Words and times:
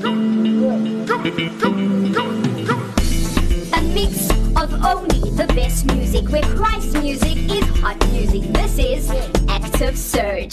A 0.00 0.10
mix 3.94 4.30
of 4.56 4.72
only 4.84 5.30
the 5.32 5.46
best 5.56 5.86
music, 5.86 6.28
where 6.28 6.42
Christ 6.42 6.92
music 7.02 7.36
is 7.50 7.64
hot 7.80 7.98
music. 8.12 8.42
This 8.52 8.78
is 8.78 9.10
Active 9.48 9.98
Surge. 9.98 10.52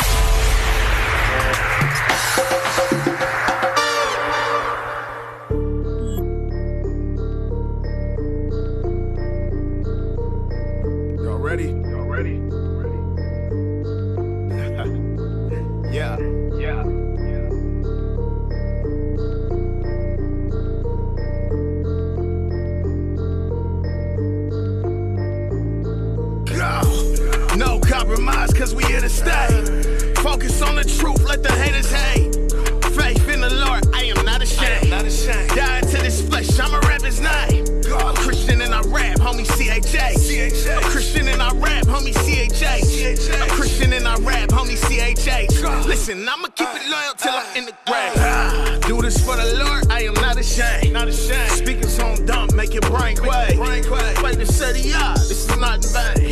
Do 48.95 49.01
this 49.01 49.17
for 49.25 49.35
the 49.35 49.61
Lord, 49.61 49.91
I 49.91 50.03
am 50.03 50.13
not 50.13 50.37
ashamed. 50.37 50.93
Not 50.93 51.09
ashamed. 51.09 51.51
Speakers 51.51 51.99
on 51.99 52.25
dump, 52.25 52.53
make 52.53 52.73
your 52.73 52.81
brain 52.83 53.17
quake. 53.17 53.57
Play 53.57 54.35
the 54.35 54.45
city 54.45 54.93
up, 54.93 55.17
this 55.17 55.49
is 55.49 55.57
not 55.57 55.83
in 55.83 55.91
vain. 55.91 56.31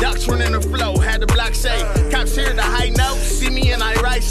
Doctrine 0.00 0.40
in 0.40 0.52
the 0.52 0.60
flow, 0.62 0.97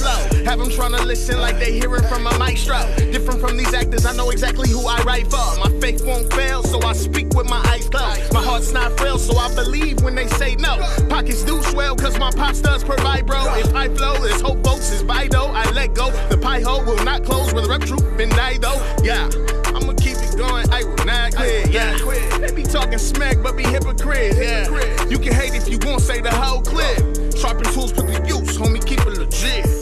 I 0.08 0.30
slow. 0.30 0.44
Have 0.46 0.60
them 0.60 0.70
trying 0.70 0.94
to 0.94 1.04
listen 1.04 1.40
like 1.40 1.60
they 1.60 1.74
hearing 1.74 2.04
from 2.04 2.28
a 2.28 2.38
maestro. 2.38 2.80
Different 3.12 3.42
from 3.42 3.58
these 3.58 3.74
actors, 3.74 4.06
I 4.06 4.16
know 4.16 4.30
exactly 4.30 4.70
who 4.70 4.86
I 4.88 5.02
write 5.04 5.28
for. 5.28 5.46
My 5.60 5.72
faith 5.82 6.06
won't 6.06 6.32
fail, 6.34 6.64
so 6.64 6.82
I 6.82 6.94
speak 6.94 7.34
with 7.34 7.50
my 7.50 7.62
eyes 7.68 7.90
closed. 7.90 8.34
My 8.34 8.42
heart's 8.44 8.72
not 8.72 8.98
frail, 8.98 9.18
so 9.18 9.38
I 9.38 9.54
believe 9.54 10.02
when 10.02 10.16
they 10.16 10.28
say 10.28 10.56
no. 10.56 10.78
Pockets 11.10 11.44
do 11.44 11.62
swell, 11.64 11.96
cause 11.96 12.18
my 12.18 12.32
pops 12.32 12.62
does 12.62 12.84
provide, 12.84 13.26
bro. 13.26 13.44
If 13.56 13.74
I 13.76 13.90
flow, 13.90 14.16
it's 14.24 14.42
hope 14.42 14.64
folks 14.64 14.92
is 14.92 15.02
vital. 15.02 15.48
I 15.48 15.70
let 15.72 15.94
go. 15.94 16.12
The 16.30 16.38
pie 16.38 16.62
hole 16.62 16.84
will 16.84 17.04
not 17.04 17.24
close 17.24 17.54
with 17.54 17.66
a 17.66 17.70
rep 17.70 17.82
troop 17.82 18.20
and 18.20 18.32
die 18.32 18.58
though. 18.58 18.82
Yeah. 19.04 19.30
I'ma 19.76 19.94
keep 19.94 20.18
it 20.18 20.38
going, 20.38 20.70
I 20.72 20.84
will 20.84 21.06
not 21.06 21.36
quit. 21.36 21.70
Yeah, 21.70 21.98
they 22.40 22.52
be 22.52 22.64
talking 22.64 22.98
smack, 22.98 23.38
but 23.44 23.56
be 23.56 23.64
hypocrites. 23.64 24.38
Yeah, 24.38 25.06
you 25.08 25.20
can 25.20 25.34
hate 25.34 25.54
if 25.54 25.68
you 25.68 25.78
won't 25.84 26.02
say 26.02 26.20
the 26.22 26.32
whole 26.32 26.62
clip. 26.62 26.98
Sharpen 27.38 27.72
tools, 27.74 27.94
put 27.94 28.08
the 28.08 28.26
use, 28.26 28.58
homie, 28.58 28.84
keep 28.84 29.00
it 29.02 29.18
legit. 29.18 29.77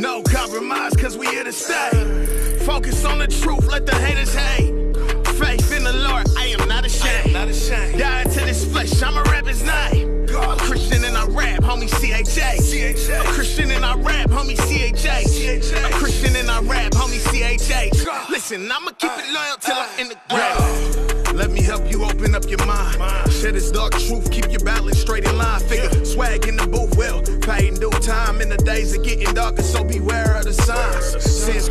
No 0.00 0.22
compromise, 0.22 0.94
cause 0.94 1.18
we 1.18 1.26
here 1.26 1.42
to 1.42 1.52
stay. 1.52 1.90
Focus 2.64 3.04
on 3.04 3.18
the 3.18 3.26
truth, 3.26 3.66
let 3.66 3.84
the 3.84 3.96
haters 3.96 4.32
hate. 4.32 4.72
Faith 5.38 5.72
in 5.72 5.82
the 5.82 5.92
Lord, 5.92 6.24
I 6.36 6.54
am 6.58 6.68
not 6.68 6.86
ashamed. 6.86 7.32
Not 7.32 7.48
ashamed. 7.48 7.98
Die 7.98 8.22
to 8.22 8.40
this 8.40 8.64
flesh, 8.70 9.02
I'ma 9.02 9.22
rap 9.22 9.46
his 9.46 9.62
name. 9.64 10.24
A 10.28 10.56
Christian 10.56 11.02
and 11.02 11.16
I 11.16 11.26
rap, 11.26 11.62
homie 11.62 11.88
CHA. 11.88 13.20
A 13.20 13.24
Christian 13.32 13.72
and 13.72 13.84
I 13.84 13.96
rap, 13.96 14.30
homie 14.30 14.56
CHA. 14.56 15.88
A 15.88 15.90
Christian 15.94 16.36
and 16.36 16.48
I 16.48 16.60
rap, 16.60 16.92
homie 16.92 17.18
CHA. 17.18 18.30
Listen, 18.30 18.70
I'ma 18.70 18.92
keep 18.92 19.10
it 19.10 19.32
loyal 19.32 19.56
till 19.58 19.74
I'm 19.74 19.98
in 19.98 20.08
the 20.10 20.16
grave. 20.28 21.34
Let 21.34 21.50
me 21.50 21.60
help 21.62 21.90
you 21.90 22.04
open 22.04 22.36
up 22.36 22.48
your 22.48 22.64
mind. 22.66 23.32
Share 23.32 23.52
this 23.52 23.70
dark 23.72 23.92
truth, 23.92 24.30
keep 24.30 24.50
your 24.50 24.57
in 27.82 27.90
due 27.90 27.98
time. 28.00 28.40
In 28.40 28.48
the 28.48 28.56
days 28.56 28.94
of 28.96 29.04
getting 29.04 29.32
darker, 29.34 29.62
so 29.62 29.84
beware 29.84 30.36
of 30.36 30.44
the 30.44 30.52
signs. 30.52 31.22
Sin's 31.22 31.68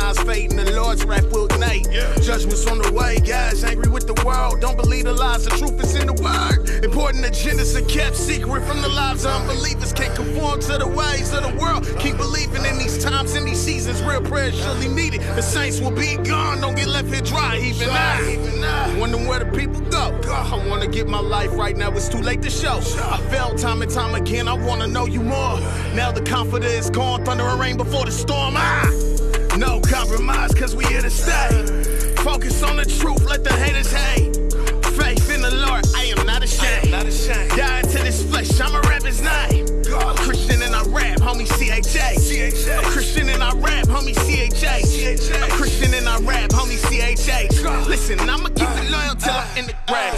times 0.00 0.20
fading, 0.24 0.56
the 0.56 0.72
Lord's 0.72 1.04
wrath 1.04 1.24
will 1.32 1.46
ignite. 1.46 1.84
Judgment's 2.22 2.66
on 2.66 2.78
the 2.78 2.92
way, 2.92 3.18
guys 3.18 3.64
angry 3.64 3.90
with 3.90 4.06
the 4.06 4.20
world. 4.24 4.60
Don't 4.60 4.76
believe 4.76 5.04
the 5.04 5.12
lies, 5.12 5.44
the 5.44 5.50
truth 5.50 5.82
is 5.82 5.94
in 5.94 6.08
the 6.08 6.12
word. 6.12 6.84
Important 6.84 7.24
agendas 7.24 7.74
are 7.76 7.88
kept 7.88 8.16
secret 8.16 8.62
from 8.64 8.82
the 8.82 8.88
lives 8.88 9.24
of 9.24 9.32
unbelievers. 9.32 9.92
Can't 9.92 10.14
conform 10.14 10.60
to 10.60 10.78
the 10.78 10.86
ways 10.86 11.32
of 11.32 11.42
the 11.42 11.58
world. 11.58 11.86
Keep 11.98 12.18
believing 12.18 12.64
in 12.64 12.78
these 12.78 13.02
times, 13.02 13.34
in 13.34 13.44
these 13.44 13.60
seasons. 13.60 14.02
Real 14.02 14.20
prayer 14.20 14.48
is 14.48 14.58
surely 14.58 14.88
needed. 14.88 15.22
The 15.34 15.42
saints 15.42 15.80
will 15.80 15.96
be 15.96 16.16
gone, 16.16 16.60
don't 16.60 16.76
get 16.76 16.88
left 16.88 17.08
here 17.08 17.22
dry. 17.22 17.56
Even 17.56 17.88
I, 17.90 18.96
wondering 18.98 19.26
where 19.26 19.38
the 19.38 19.50
people 19.56 19.80
go. 19.80 20.20
I 20.28 20.68
wanna 20.68 20.88
get 20.88 21.08
my 21.08 21.20
life 21.20 21.52
right 21.52 21.76
now, 21.76 21.90
it's 21.92 22.08
too 22.08 22.20
late 22.20 22.42
to 22.42 22.50
show. 22.50 22.80
I 23.02 23.18
fell 23.30 23.54
time 23.56 23.80
and 23.80 23.90
time 23.90 24.14
again, 24.14 24.46
I 24.46 24.54
wanna 24.54 24.88
know 24.88 25.06
you 25.06 25.22
more. 25.22 25.58
Now 25.94 26.12
the 26.12 26.22
confidence 26.22 26.86
is 26.86 26.90
gone, 26.90 27.24
thunder 27.24 27.44
and 27.44 27.58
rain 27.58 27.76
before 27.78 28.04
the 28.04 28.12
storm. 28.12 28.54
Ah! 28.56 29.15
No 29.58 29.80
compromise, 29.80 30.52
cause 30.54 30.76
we 30.76 30.84
here 30.84 31.00
to 31.00 31.08
stay. 31.08 31.48
Focus 32.22 32.62
on 32.62 32.76
the 32.76 32.84
truth, 32.84 33.24
let 33.24 33.42
the 33.42 33.52
haters 33.54 33.90
hate. 33.90 34.34
Faith 35.00 35.30
in 35.30 35.40
the 35.40 35.50
Lord, 35.50 35.86
I 35.96 36.12
am 36.16 36.26
not 36.26 36.42
ashamed. 36.42 36.90
Not 36.90 37.06
ashamed. 37.06 37.50
Die 37.50 37.82
to 37.82 37.98
this 38.04 38.22
flesh, 38.22 38.60
I'ma 38.60 38.80
rap 38.80 39.02
his 39.02 39.22
name. 39.22 39.64
A 39.86 40.14
Christian 40.14 40.60
and 40.60 40.74
I 40.74 40.82
rap, 40.84 41.20
homie 41.20 41.46
CHA. 41.46 42.78
A 42.78 42.82
Christian 42.82 43.30
and 43.30 43.42
I 43.42 43.52
rap, 43.54 43.86
homie 43.86 44.14
CHA. 44.14 45.44
A 45.44 45.48
Christian 45.50 45.94
and 45.94 46.06
I 46.06 46.18
rap, 46.18 46.50
homie 46.50 46.76
CHA. 46.76 47.88
Listen, 47.88 48.20
I'ma 48.20 48.48
keep 48.48 48.68
it 48.68 48.90
loyal 48.90 49.14
till 49.14 49.32
I'm 49.32 49.56
in 49.56 49.66
the 49.66 49.74
grave. 49.86 50.15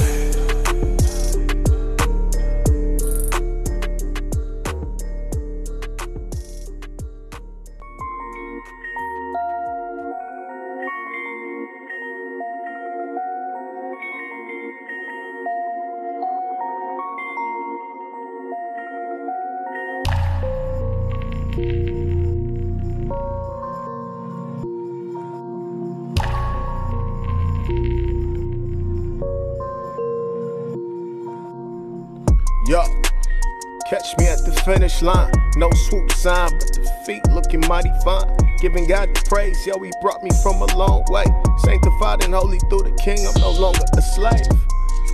Line. 35.03 35.33
No 35.57 35.71
swoop 35.89 36.11
sign, 36.13 36.51
but 36.51 36.73
the 36.75 36.91
feet 37.05 37.27
looking 37.31 37.61
mighty 37.69 37.91
fine. 38.05 38.29
Giving 38.61 38.87
God 38.87 39.15
the 39.15 39.23
praise, 39.29 39.67
yo, 39.67 39.79
he 39.79 39.93
brought 40.01 40.23
me 40.23 40.31
from 40.43 40.63
a 40.63 40.77
long 40.77 41.05
way. 41.09 41.25
Sanctified 41.59 42.25
and 42.25 42.35
holy 42.35 42.59
through 42.71 42.83
the 42.83 42.97
king, 43.03 43.19
I'm 43.27 43.41
no 43.41 43.51
longer 43.51 43.85
a 43.97 44.03
slave. 44.03 44.47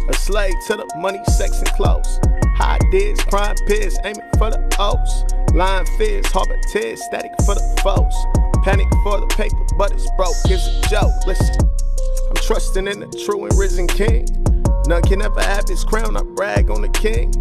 A 0.09 0.15
slave 0.15 0.55
to 0.67 0.77
the 0.77 0.87
money, 0.97 1.21
sex, 1.37 1.59
and 1.59 1.69
clothes. 1.73 2.21
High 2.57 2.79
dids, 2.91 3.23
prime 3.25 3.57
peers, 3.67 3.97
aiming 4.05 4.29
for 4.39 4.51
the 4.51 4.61
O's. 4.79 5.25
Lying 5.55 5.87
fears, 5.99 6.27
harbor 6.27 6.59
tears, 6.73 7.03
static 7.05 7.33
for 7.47 7.55
the 7.55 7.81
foes. 7.83 8.15
Panic 8.65 8.89
for 9.03 9.21
the 9.21 9.27
paper, 9.29 9.57
but 9.77 9.93
it's 9.93 10.09
broke, 10.17 10.37
it's 10.47 10.67
a 10.67 10.89
joke. 10.89 11.27
Listen, 11.27 11.57
I'm 12.29 12.37
trusting 12.37 12.87
in 12.87 13.01
the 13.01 13.25
true 13.25 13.45
and 13.45 13.59
risen 13.59 13.87
king. 13.87 14.27
None 14.87 15.03
can 15.03 15.23
ever 15.23 15.43
have 15.43 15.69
his 15.69 15.85
crown, 15.85 16.17
I 16.17 16.23
brag 16.23 16.71
on 16.71 16.83
the 16.83 16.89
king. 16.89 17.33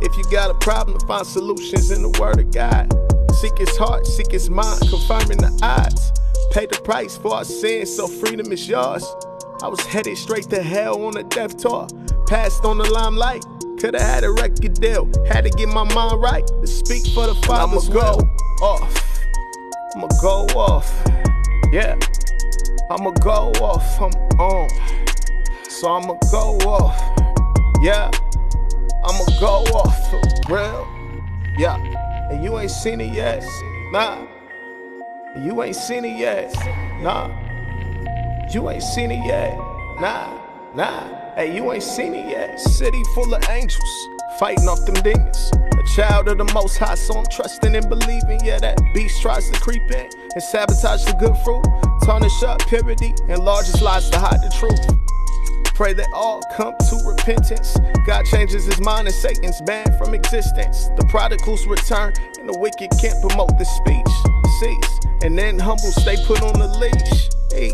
If 0.00 0.16
you 0.16 0.24
got 0.30 0.50
a 0.50 0.54
problem, 0.54 0.98
find 1.00 1.26
solutions 1.26 1.90
in 1.90 2.02
the 2.02 2.10
word 2.20 2.38
of 2.38 2.52
God. 2.52 2.92
Seek 3.34 3.58
his 3.58 3.76
heart, 3.76 4.06
seek 4.06 4.30
his 4.30 4.48
mind, 4.48 4.80
confirming 4.88 5.38
the 5.38 5.58
odds. 5.62 6.12
Pay 6.52 6.66
the 6.66 6.80
price 6.82 7.16
for 7.16 7.34
our 7.34 7.44
sins, 7.44 7.94
so 7.94 8.06
freedom 8.06 8.50
is 8.52 8.68
yours. 8.68 9.04
I 9.62 9.68
was 9.68 9.80
headed 9.80 10.16
straight 10.16 10.48
to 10.50 10.62
hell 10.62 11.04
on 11.04 11.16
a 11.16 11.24
death 11.24 11.56
tour. 11.56 11.88
Passed 12.28 12.64
on 12.64 12.78
the 12.78 12.88
limelight, 12.90 13.44
could've 13.78 14.00
had 14.00 14.22
a 14.22 14.30
record 14.30 14.74
deal. 14.74 15.10
Had 15.26 15.44
to 15.44 15.50
get 15.50 15.68
my 15.68 15.84
mind 15.94 16.20
right 16.20 16.46
to 16.46 16.66
speak 16.66 17.06
for 17.08 17.26
the 17.26 17.34
Father's 17.46 17.88
I'ma 17.88 18.00
go 18.00 18.20
off. 18.62 19.24
I'ma 19.96 20.08
go 20.22 20.46
off. 20.56 20.92
Yeah. 21.72 21.98
I'ma 22.90 23.10
go 23.22 23.52
off. 23.60 24.00
I'm 24.00 24.12
on. 24.38 24.68
So 25.68 25.92
I'ma 25.92 26.14
go 26.30 26.56
off. 26.66 26.98
Yeah. 27.82 28.10
I'ma 29.04 29.24
go 29.40 29.64
off 29.74 30.10
for 30.10 30.20
real. 30.52 30.86
Yeah. 31.58 31.76
And 32.30 32.42
you 32.42 32.58
ain't 32.58 32.70
seen 32.70 33.00
it 33.00 33.14
yet. 33.14 33.44
Nah. 33.92 34.26
And 35.34 35.44
you 35.44 35.62
ain't 35.62 35.76
seen 35.76 36.04
it 36.04 36.18
yet. 36.18 36.54
Nah. 37.00 37.28
You 38.52 38.70
ain't 38.70 38.82
seen 38.82 39.10
it 39.10 39.24
yet. 39.26 39.56
Nah. 40.00 40.48
Nah, 40.74 41.34
hey, 41.34 41.56
you 41.56 41.72
ain't 41.72 41.82
seen 41.82 42.14
it 42.14 42.28
yet. 42.28 42.60
City 42.60 43.02
full 43.14 43.32
of 43.32 43.42
angels, 43.48 44.08
fighting 44.38 44.68
off 44.68 44.84
them 44.84 45.02
demons. 45.02 45.50
A 45.54 45.82
child 45.96 46.28
of 46.28 46.36
the 46.36 46.44
most 46.52 46.76
high, 46.76 46.94
so 46.94 47.18
I'm 47.18 47.26
trusting 47.26 47.74
and 47.74 47.88
believing. 47.88 48.38
Yeah, 48.44 48.58
that 48.58 48.78
beast 48.94 49.22
tries 49.22 49.48
to 49.50 49.58
creep 49.58 49.82
in 49.90 50.10
and 50.34 50.42
sabotage 50.42 51.06
the 51.06 51.14
good 51.14 51.36
fruit, 51.38 51.64
tarnish 52.04 52.42
up 52.42 52.60
purity, 52.68 53.14
and 53.28 53.42
largest 53.42 53.80
lies 53.80 54.10
to 54.10 54.18
hide 54.18 54.42
the 54.42 54.54
truth. 54.58 54.78
Pray 55.78 55.92
that 55.92 56.08
all 56.12 56.42
come 56.56 56.74
to 56.90 56.96
repentance. 57.06 57.76
God 58.04 58.24
changes 58.24 58.64
his 58.64 58.80
mind 58.80 59.06
and 59.06 59.14
Satan's 59.14 59.60
banned 59.60 59.96
from 59.96 60.12
existence. 60.12 60.88
The 60.96 61.06
prodigals 61.08 61.64
return 61.68 62.12
and 62.40 62.48
the 62.48 62.58
wicked 62.58 62.90
can't 63.00 63.14
promote 63.22 63.56
the 63.56 63.64
speech. 63.64 64.10
Cease. 64.58 64.98
And 65.22 65.38
then 65.38 65.56
humble 65.56 65.92
stay 65.92 66.16
put 66.26 66.42
on 66.42 66.58
the 66.58 66.66
leash. 66.82 67.30
Hey, 67.52 67.70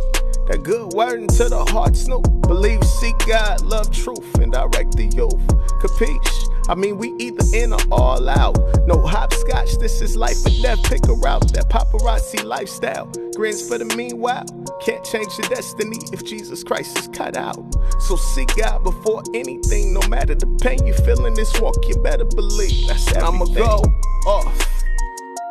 that 0.49 0.62
good 0.62 0.93
word 0.93 1.23
into 1.23 1.49
the 1.49 1.65
heart, 1.65 1.97
Snoop. 1.97 2.29
Believe, 2.43 2.85
seek 2.85 3.17
God, 3.27 3.62
love 3.62 3.91
truth, 3.91 4.35
and 4.35 4.53
direct 4.53 4.99
the 4.99 5.05
youth. 5.05 5.41
Capiche? 5.81 6.54
I 6.69 6.75
mean, 6.75 6.96
we 6.96 7.12
either 7.19 7.44
in 7.55 7.72
or 7.72 7.81
all 7.93 8.28
out. 8.28 8.58
No 8.87 9.00
hopscotch, 9.00 9.76
this 9.78 10.00
is 10.00 10.16
life 10.16 10.44
or 10.46 10.50
death. 10.62 10.82
Pick 10.84 11.06
a 11.08 11.12
route, 11.12 11.52
that 11.52 11.69
paparazzi 11.69 12.43
lifestyle. 12.43 13.06
Grins 13.37 13.66
for 13.69 13.76
the 13.76 13.84
meanwhile. 13.96 14.44
Can't 14.81 15.05
change 15.05 15.37
your 15.38 15.49
destiny 15.49 15.99
if 16.12 16.25
Jesus 16.25 16.64
Christ 16.64 16.99
is 16.99 17.08
cut 17.08 17.37
out. 17.37 17.58
So 18.00 18.16
seek 18.16 18.56
God 18.56 18.82
before 18.82 19.22
anything, 19.34 19.93
no 19.93 20.00
matter 20.08 20.34
the 20.34 20.46
pain 20.62 20.87
you 20.87 20.94
feel 20.94 21.26
in 21.26 21.34
this 21.34 21.52
walk, 21.61 21.76
you 21.87 21.96
better 21.96 22.25
believe. 22.25 22.88
That's 22.88 23.08
everything. 23.08 23.25
I'ma 23.25 23.44
go 23.44 23.82
off. 24.26 24.84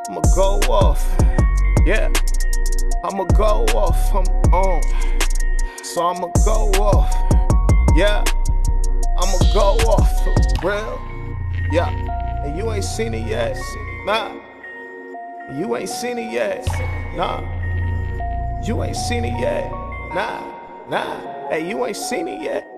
I'ma 0.10 0.22
go 0.36 0.60
off. 0.72 1.06
Yeah. 1.86 2.12
I'ma 3.04 3.26
go 3.26 3.66
off. 3.76 4.16
I'm 4.16 4.26
on. 4.52 4.82
So 5.84 6.08
I'ma 6.08 6.28
go 6.44 6.72
off. 6.82 7.14
Yeah. 7.96 8.24
I'ma 9.20 9.38
go 9.54 9.78
off 9.88 10.53
real. 10.64 11.00
Yeah. 11.72 11.90
And 12.46 12.58
you 12.58 12.72
ain't 12.72 12.86
seen 12.86 13.14
it 13.14 13.28
yet. 13.28 13.58
Nah. 14.06 14.36
You 15.58 15.76
ain't 15.76 15.90
seen 15.90 16.18
it 16.18 16.32
yet. 16.32 16.66
Nah. 17.16 17.42
You 18.64 18.84
ain't 18.84 18.96
seen 18.96 19.26
it 19.26 19.40
yet. 19.40 19.70
Nah. 20.14 20.88
Nah. 20.90 21.50
Hey, 21.50 21.68
you 21.68 21.86
ain't 21.86 21.98
seen 21.98 22.28
it 22.28 22.42
yet. 22.42 22.73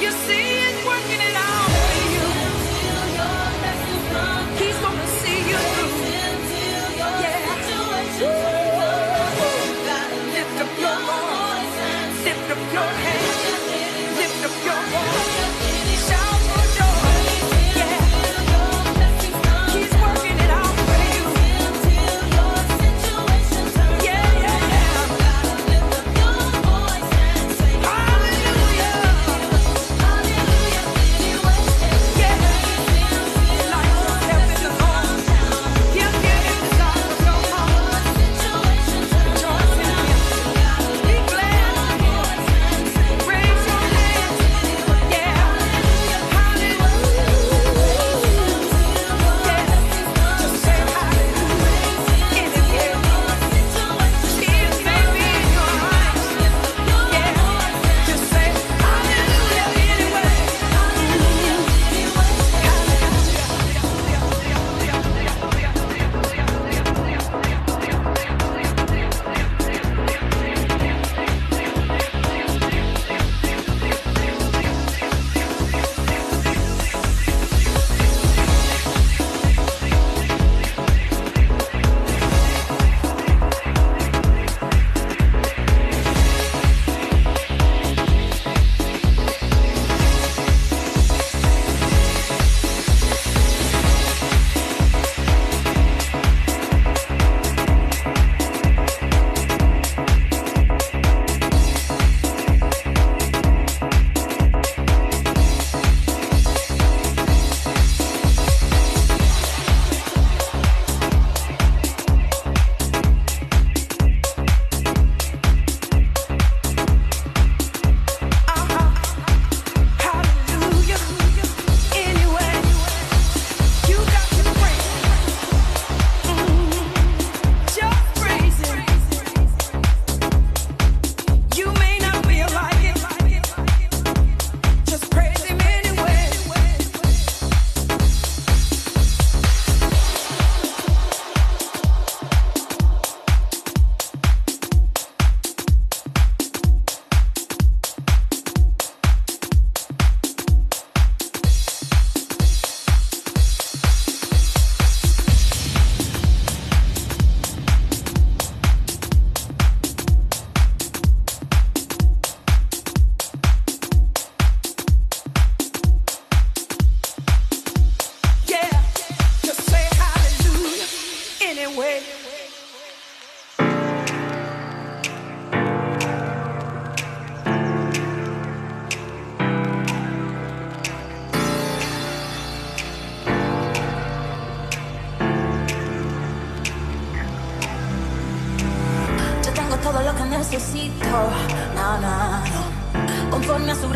You 0.00 0.12
see 0.12 0.58
it 0.60 0.86
working 0.86 1.20
it 1.20 1.34
out. 1.34 1.77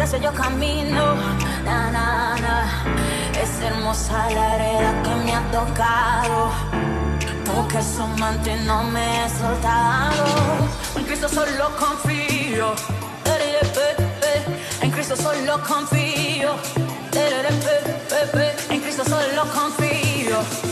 su 0.07 0.17
yo 0.17 0.33
camino. 0.33 1.15
Na. 1.65 2.37
Es 3.41 3.61
hermosa 3.61 4.31
la 4.31 4.55
herida 4.55 5.03
que 5.03 5.15
me 5.25 5.35
ha 5.35 5.43
tocado. 5.51 6.51
Porque 7.45 7.83
su 7.83 8.07
manto 8.19 8.51
no 8.65 8.85
me 8.85 9.21
ha 9.21 9.29
soltado. 9.29 10.25
En 10.97 11.05
Cristo 11.05 11.29
solo 11.29 11.71
confío. 11.79 12.75
En 14.81 14.91
Cristo 14.91 15.17
solo 15.17 15.63
confío. 15.63 16.55
En 18.71 18.81
Cristo 18.81 19.05
solo 19.05 19.43
confío. 19.53 20.72